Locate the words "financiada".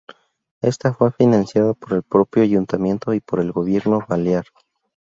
1.11-1.75